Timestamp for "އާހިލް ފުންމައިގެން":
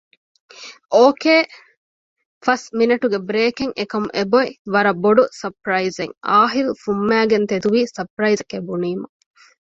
6.29-7.47